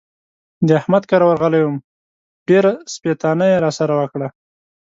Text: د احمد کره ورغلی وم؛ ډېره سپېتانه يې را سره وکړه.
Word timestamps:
د 0.67 0.69
احمد 0.79 1.03
کره 1.09 1.25
ورغلی 1.27 1.61
وم؛ 1.63 1.77
ډېره 2.47 2.71
سپېتانه 2.93 3.45
يې 3.51 3.57
را 3.63 3.71
سره 3.79 3.93
وکړه. 4.01 4.27